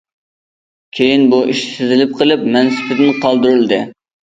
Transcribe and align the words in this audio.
كېيىن 1.01 1.27
بۇ 1.35 1.43
ئىشى 1.53 1.69
سېزىلىپ 1.77 2.19
قېلىپ 2.23 2.51
مەنسىپىدىن 2.59 3.17
قالدۇرۇلدى. 3.25 3.85